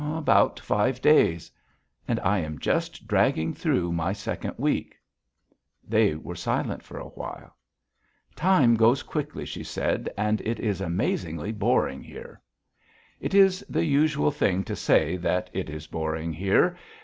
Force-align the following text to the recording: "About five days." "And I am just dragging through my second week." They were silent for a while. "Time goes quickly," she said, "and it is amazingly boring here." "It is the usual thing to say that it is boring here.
"About 0.15 0.59
five 0.59 0.99
days." 0.99 1.51
"And 2.07 2.19
I 2.21 2.39
am 2.39 2.57
just 2.57 3.05
dragging 3.07 3.53
through 3.53 3.91
my 3.91 4.13
second 4.13 4.55
week." 4.57 4.95
They 5.87 6.15
were 6.15 6.33
silent 6.33 6.81
for 6.81 6.97
a 6.97 7.09
while. 7.09 7.55
"Time 8.35 8.73
goes 8.73 9.03
quickly," 9.03 9.45
she 9.45 9.63
said, 9.63 10.09
"and 10.17 10.41
it 10.41 10.59
is 10.59 10.81
amazingly 10.81 11.51
boring 11.51 12.01
here." 12.01 12.41
"It 13.19 13.35
is 13.35 13.63
the 13.69 13.85
usual 13.85 14.31
thing 14.31 14.63
to 14.63 14.75
say 14.75 15.17
that 15.17 15.51
it 15.53 15.69
is 15.69 15.85
boring 15.85 16.33
here. 16.33 16.75